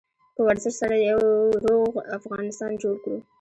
[0.35, 1.21] په ورزش سره یو
[1.67, 3.17] روغ افغانستان جوړ کړو.